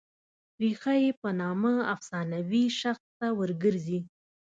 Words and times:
ریښه 0.61 0.93
یې 1.03 1.11
په 1.21 1.29
نامه 1.41 1.73
افسانوي 1.95 2.65
شخص 2.81 3.05
ته 3.19 3.27
ور 3.37 3.51
ګرځي. 3.63 3.99